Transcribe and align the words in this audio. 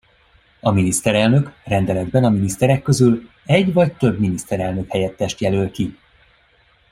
A 0.59 0.71
miniszterelnök 0.71 1.51
rendeletben 1.63 2.23
a 2.23 2.29
miniszterek 2.29 2.81
közül 2.81 3.29
egy 3.45 3.73
vagy 3.73 3.93
több 3.97 4.19
miniszterelnök-helyettest 4.19 5.39
jelöl 5.39 5.71
ki. 5.71 5.97